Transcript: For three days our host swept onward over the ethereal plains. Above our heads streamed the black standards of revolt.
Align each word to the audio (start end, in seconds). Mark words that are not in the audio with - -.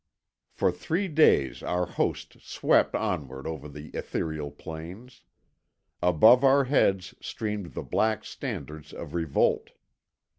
For 0.49 0.71
three 0.71 1.07
days 1.07 1.61
our 1.61 1.85
host 1.85 2.37
swept 2.41 2.95
onward 2.95 3.45
over 3.45 3.69
the 3.69 3.89
ethereal 3.89 4.49
plains. 4.49 5.21
Above 6.01 6.43
our 6.43 6.63
heads 6.63 7.13
streamed 7.21 7.75
the 7.75 7.83
black 7.83 8.25
standards 8.25 8.93
of 8.93 9.13
revolt. 9.13 9.73